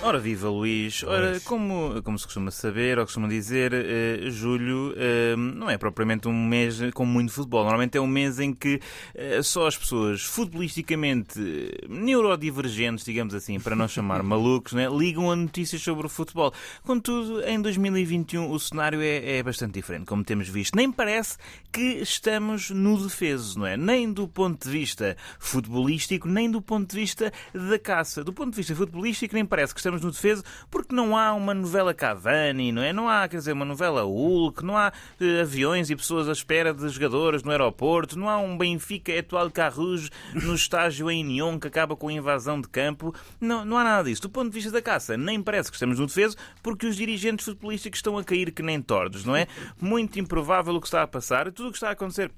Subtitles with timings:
[0.00, 5.34] Ora viva Luís, ora como, como se costuma saber ou costuma dizer, eh, julho eh,
[5.36, 7.62] não é propriamente um mês com muito futebol.
[7.62, 8.80] Normalmente é um mês em que
[9.12, 15.32] eh, só as pessoas futbolisticamente eh, neurodivergentes, digamos assim, para não chamar malucos, né, ligam
[15.32, 16.54] a notícias sobre o futebol.
[16.84, 20.76] Contudo, em 2021 o cenário é, é bastante diferente, como temos visto.
[20.76, 21.36] Nem parece
[21.72, 23.76] que estamos no defeso, não é?
[23.76, 28.22] Nem do ponto de vista futebolístico, nem do ponto de vista da caça.
[28.22, 31.54] Do ponto de vista futebolístico, nem parece que estamos no defeso, porque não há uma
[31.54, 32.92] novela Cavani, não é?
[32.92, 36.72] Não há, quer dizer, uma novela Hulk, não há eh, aviões e pessoas à espera
[36.72, 41.68] de jogadores no aeroporto, não há um Benfica Etoile Carrouge no estágio em Nyon que
[41.68, 43.14] acaba com a invasão de campo.
[43.40, 44.22] Não, não há nada disso.
[44.22, 47.44] Do ponto de vista da caça, nem parece que estamos no defeso, porque os dirigentes
[47.44, 49.46] futebolísticos estão a cair que nem tordos, não é?
[49.80, 52.30] Muito improvável o que está a passar, tudo o que está a acontecer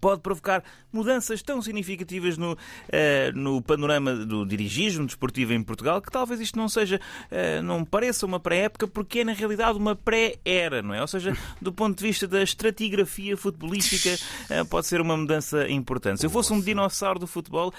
[0.00, 2.56] pode provocar mudanças tão significativas no,
[2.90, 7.84] eh, no panorama do dirigismo desportivo em Portugal que talvez isto não seja, eh, não
[7.84, 11.00] pareça uma pré-época porque é na realidade uma pré-era, não é?
[11.00, 14.16] Ou seja, do ponto de vista da estratigrafia futebolística
[14.50, 16.20] eh, pode ser uma mudança importante.
[16.20, 17.72] Se eu fosse um dinossauro do futebol,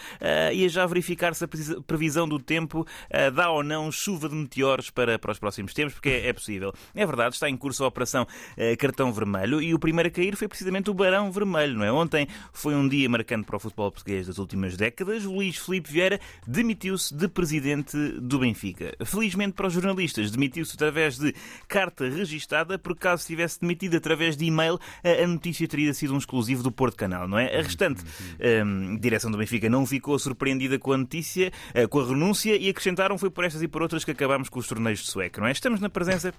[0.53, 1.47] ia já verificar se a
[1.85, 2.85] previsão do tempo
[3.33, 6.73] dá ou não chuva de meteoros para, para os próximos tempos, porque é, é possível.
[6.93, 8.27] É verdade, está em curso a operação
[8.77, 11.91] Cartão Vermelho e o primeiro a cair foi precisamente o Barão Vermelho, não é?
[11.99, 15.25] Ontem foi um dia marcante para o futebol português das últimas décadas.
[15.25, 18.95] Luís Filipe Vieira demitiu-se de presidente do Benfica.
[19.05, 21.33] Felizmente para os jornalistas, demitiu-se através de
[21.67, 26.63] carta registada, porque caso tivesse demitido através de e-mail, a notícia teria sido um exclusivo
[26.63, 27.59] do Porto Canal, não é?
[27.59, 28.03] A restante
[28.65, 32.69] um, direção do Benfica não ficou surpreendida com a notícia, eh, com a renúncia, e
[32.69, 35.47] acrescentaram foi por estas e por outras que acabámos com os torneios de sueco, não
[35.47, 35.51] é?
[35.51, 36.33] Estamos na presença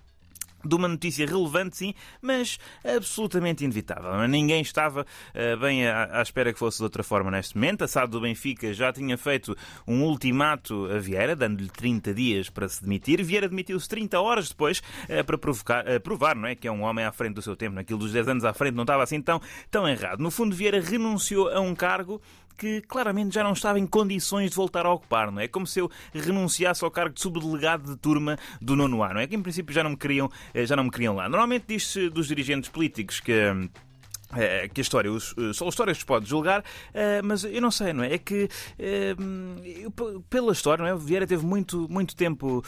[0.65, 4.27] de uma notícia relevante, sim, mas absolutamente inevitável.
[4.29, 7.85] Ninguém estava uh, bem à, à, espera que fosse de outra forma neste momento.
[7.85, 12.69] A SAD do Benfica já tinha feito um ultimato a Vieira, dando-lhe 30 dias para
[12.69, 13.23] se demitir.
[13.23, 16.83] Vieira demitiu-se 30 horas depois uh, para provocar, uh, provar não é, que é um
[16.83, 17.77] homem à frente do seu tempo.
[17.77, 20.21] Naquilo dos 10 anos à frente não estava assim tão, tão errado.
[20.21, 22.21] No fundo, Vieira renunciou a um cargo
[22.61, 25.45] que claramente já não estava em condições de voltar a ocupar, não é?
[25.45, 29.27] é como se eu renunciasse ao cargo de subdelegado de turma do nono ano, é?
[29.27, 31.29] Que em princípio já não me queriam, já não me queriam lá.
[31.29, 33.69] Normalmente diz-se dos dirigentes políticos que hum,
[34.37, 36.65] é, que a história, os, eh, só a história se pode julgar,
[36.95, 38.15] é, mas eu não sei, não é?
[38.15, 38.49] É que
[38.79, 39.15] é,
[40.29, 40.95] pela história, não é?
[40.95, 42.63] O Vieira teve muito, muito tempo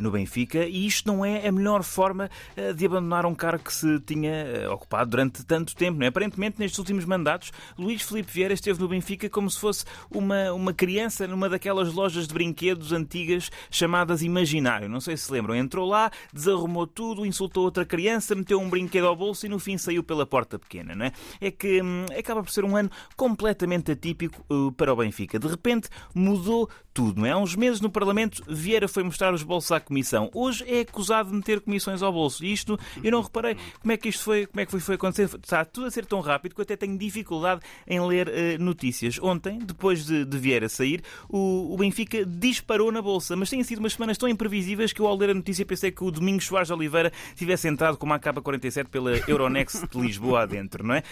[0.00, 2.30] no Benfica e isto não é a melhor forma
[2.76, 6.08] de abandonar um cargo que se tinha ocupado durante tanto tempo, não é?
[6.08, 10.72] Aparentemente, nestes últimos mandatos, Luís Filipe Vieira esteve no Benfica como se fosse uma, uma
[10.72, 14.88] criança numa daquelas lojas de brinquedos antigas chamadas Imaginário.
[14.88, 15.54] Não sei se lembram.
[15.54, 19.76] Entrou lá, desarrumou tudo, insultou outra criança, meteu um brinquedo ao bolso e no fim
[19.78, 21.12] saiu pela porta pequena não é?
[21.40, 25.38] É que hum, acaba por ser um ano completamente atípico uh, para o Benfica.
[25.38, 27.32] De repente mudou tudo, não é?
[27.32, 30.30] Há uns meses no Parlamento, Vieira foi mostrar os bolsos à Comissão.
[30.32, 32.44] Hoje é acusado de meter comissões ao bolso.
[32.44, 34.94] E isto, eu não reparei como é que isto foi, como é que foi, foi
[34.94, 35.28] acontecer.
[35.42, 39.18] Está tudo a ser tão rápido que eu até tenho dificuldade em ler uh, notícias.
[39.20, 43.34] Ontem, depois de, de Vieira sair, o, o, Benfica disparou na Bolsa.
[43.34, 46.04] Mas têm sido umas semanas tão imprevisíveis que eu, ao ler a notícia, pensei que
[46.04, 50.83] o Domingos Soares Oliveira tivesse entrado com uma capa 47 pela Euronext de Lisboa adentro,
[50.84, 51.02] não é?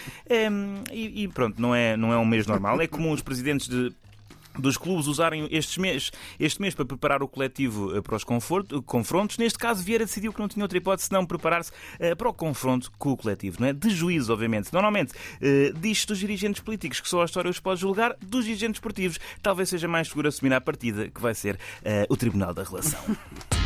[0.49, 2.81] Um, e, e pronto, não é, não é um mês normal.
[2.81, 3.93] É comum os presidentes de
[4.57, 9.37] dos clubes usarem estes mês, este mês para preparar o coletivo eh, para os confrontos.
[9.37, 12.91] Neste caso, Vieira decidiu que não tinha outra hipótese senão preparar-se uh, para o confronto
[12.97, 13.57] com o coletivo.
[13.59, 13.73] Não é?
[13.73, 14.71] De juízo, obviamente.
[14.71, 18.77] Normalmente, uh, diz dos dirigentes políticos que só a história os pode julgar, dos dirigentes
[18.77, 21.57] esportivos talvez seja mais seguro assumir a partida, que vai ser
[22.09, 22.99] o Tribunal da Relação.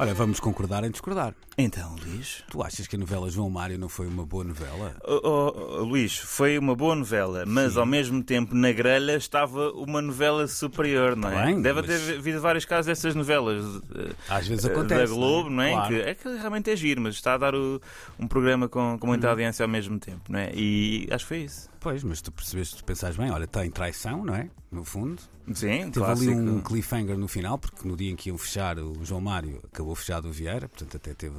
[0.00, 1.34] Olha, vamos concordar em discordar.
[1.56, 2.44] Então, Luís.
[2.48, 4.94] Tu achas que a novela João Mário não foi uma boa novela?
[5.04, 7.80] Oh, oh, oh, Luís, foi uma boa novela, mas Sim.
[7.80, 11.46] ao mesmo tempo na grelha estava uma novela superior, não é?
[11.46, 11.86] Bem, Deve mas...
[11.86, 13.64] ter havido vários casos dessas novelas.
[13.92, 15.10] Eh, Às vezes acontece.
[15.10, 15.72] Da Globo, não é?
[15.72, 15.88] Claro.
[15.88, 17.80] Que, é que realmente é giro, mas está a dar o,
[18.20, 19.30] um programa com, com muita hum.
[19.30, 20.52] audiência ao mesmo tempo, não é?
[20.54, 21.68] E acho que foi isso.
[21.80, 24.50] Pois, mas tu percebeste, tu pensas bem, olha, tem traição, não é?
[24.70, 25.20] No fundo.
[25.52, 26.30] Sim, Teve clássico.
[26.30, 29.60] ali um cliffhanger no final, porque no dia em que iam fechar o João Mário,
[29.72, 31.36] acabou fechado o Vieira, portanto até teve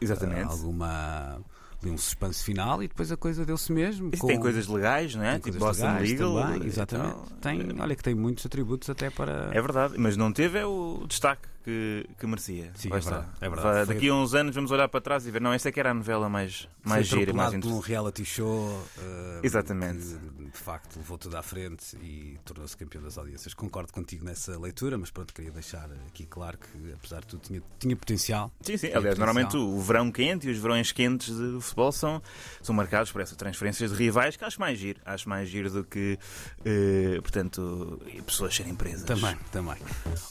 [0.00, 0.46] Exatamente.
[0.46, 1.40] Uh, alguma
[1.82, 4.10] ali um suspense final e depois a coisa deu-se mesmo.
[4.16, 4.26] Com...
[4.26, 5.38] Tem coisas legais, não é?
[5.38, 7.16] Tem tipo coisas legais legal, também, exatamente.
[7.16, 9.50] Então, tem, olha que tem muitos atributos até para.
[9.52, 12.70] É verdade, mas não teve é o destaque que, que merecia.
[12.76, 13.88] Sim, é verdade, é verdade.
[13.92, 15.90] Daqui a uns anos vamos olhar para trás e ver, não, esta é que era
[15.90, 20.06] a novela mais, mais Foi gira, mais por um reality show eh, Exatamente.
[20.06, 23.52] que, de facto levou tudo à frente e tornou-se campeão das audiências.
[23.52, 27.60] Concordo contigo nessa leitura, mas pronto, queria deixar aqui claro que apesar de tudo tinha,
[27.80, 28.52] tinha potencial.
[28.60, 28.86] Sim, sim.
[28.86, 29.26] Aliás, potencial.
[29.26, 32.22] normalmente o verão quente e os verões quentes do futebol são,
[32.62, 35.00] são marcados por essas transferências de rivais que acho mais giro.
[35.04, 36.16] Acho mais giro do que,
[36.64, 39.02] eh, portanto, pessoas serem presas.
[39.02, 39.76] Também, também.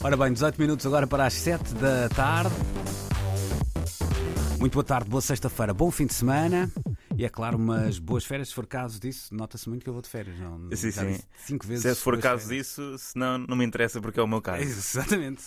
[0.02, 2.54] Ora bem, 18 minutos agora para as 7 da tarde.
[4.60, 6.70] Muito boa tarde, boa sexta-feira, bom fim de semana.
[7.18, 10.02] E é claro, umas boas férias, se for caso disso, nota-se muito que eu vou
[10.02, 10.38] de férias.
[10.38, 11.18] Não, Sim, já sim.
[11.44, 11.98] Cinco vezes.
[11.98, 12.66] Se for caso férias.
[12.66, 14.62] disso, senão não me interessa porque é o meu caso.
[14.62, 15.34] Exatamente.